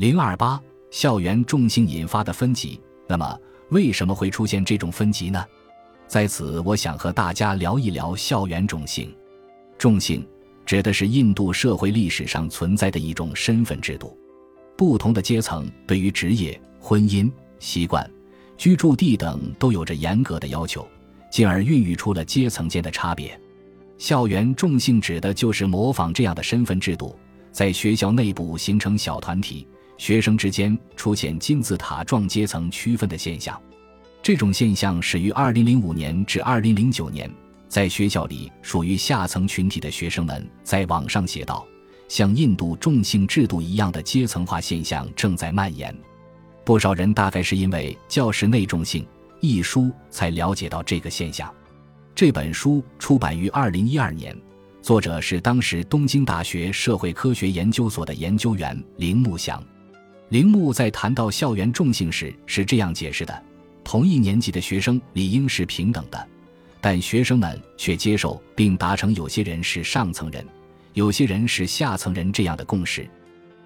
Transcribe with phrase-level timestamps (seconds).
[0.00, 0.58] 零二八
[0.90, 2.80] 校园重性引发的分级。
[3.06, 5.44] 那么，为什么会出现这种分级呢？
[6.08, 9.14] 在此，我想和大家聊一聊校园重性。
[9.76, 10.26] 重性
[10.64, 14.18] 指的是印度社会历史上存在的一种身份制度，
[14.74, 18.10] 不同的阶层对于职业、婚姻、习惯、
[18.56, 20.88] 居住地等都有着严格的要求，
[21.30, 23.38] 进而孕育出了阶层间的差别。
[23.98, 27.14] 校园重性指的就是模仿这样的身份制度，
[27.52, 29.68] 在学校内部形成小团体，
[30.00, 33.60] 学生之间出现金字塔状阶层区分的现象。
[34.22, 37.30] 这种现象始于2005年至2009年。
[37.68, 41.66] 在学校里，属于下层群体的学生们在网上写道
[42.08, 45.94] ：“像印度种姓制度一样的阶层化现象正在蔓延。”
[46.64, 49.04] 不少人大概是因为《教室内众性》
[49.42, 51.52] 一书才了解到这个现象。
[52.14, 54.34] 这本书出版于2012年，
[54.80, 59.62] 作者是当时东京大学社会科学研究所的研究员铃木祥。
[60.30, 63.44] 铃木在谈到校园众性时是这样解释的
[63.82, 66.28] ：“同一年级的学生理应是平等的。”
[66.80, 70.46] 但学生们却接受并达成有些人是上层人，
[70.94, 73.10] 有些人是下层人这样的共识。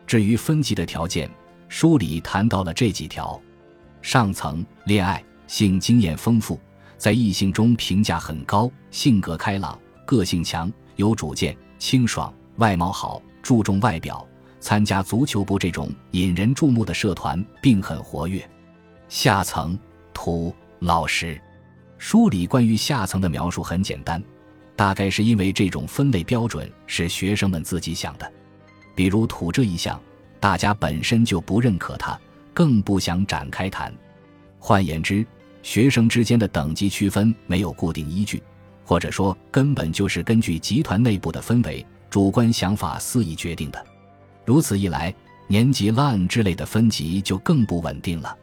[0.06, 1.30] 至于分级的条件，
[1.68, 3.38] 书里谈到了这几条：
[4.00, 6.58] 上层恋爱，性经验丰富，
[6.96, 14.26] 在异性中评价很高，性格开朗，个性强，有主见，清爽，外貌好，注重外表，
[14.64, 18.42] 参加足球部这种引人注目的社团，并很活跃。
[19.10, 19.78] 下层
[20.14, 21.38] 土老实。
[21.98, 24.24] 书里关于下层的描述很简单，
[24.74, 28.32] 大概是因为这种分类标准是学生们自己想的。
[28.94, 30.00] 比如土这一项，
[30.40, 32.18] 大家本身就不认可它，
[32.54, 33.92] 更不想展开谈。
[34.58, 35.26] 换言之，
[35.62, 38.42] 学生之间的等级区分没有固定依据，
[38.82, 43.86] 或者说根本就是根据集团内部的氛围、主观想法肆意决定的。
[44.44, 45.14] 如此一来，
[45.46, 48.36] 年级烂之类的分级就更不稳定了。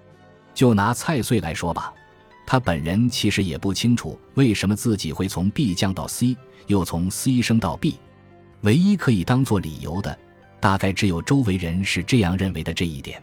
[0.54, 1.94] 就拿蔡穗来说吧。
[2.46, 6.36] 他本人其实也不清楚为什么自己会从 B 降到 C，
[6.68, 7.98] 又从 C 升到 B。
[8.62, 10.18] 唯一可以当做理由的，
[10.60, 13.22] 大概只有周围人是这样认为的这一点。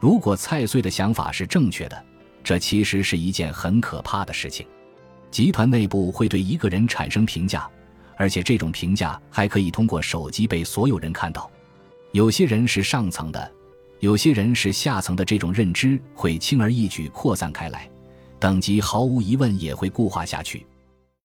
[0.00, 2.04] 如果蔡穗的想法是正确的，
[2.42, 4.66] 这其实是一件很可怕的事情。
[5.30, 7.68] 集团内部会对一个人产生评价，
[8.16, 11.48] 而且这种评价还可以通过手机被所有人看到。
[12.16, 13.52] 有些人是上层的，
[14.00, 17.86] 有些人是下层的，这种认知会轻而易举扩散开来。
[18.40, 20.64] 等级毫无疑问也会固化下去。